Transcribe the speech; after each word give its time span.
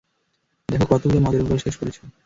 দেখ, 0.69 0.81
কতগুলো 0.91 1.19
মদের 1.19 1.41
বোতল 1.41 1.59
শেষ 1.65 1.75
করেছ! 1.77 1.97